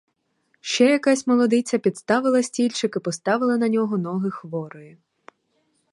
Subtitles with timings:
[0.61, 4.97] Ще якась молодиця підставила стільчик і поставила на нього ноги хворої.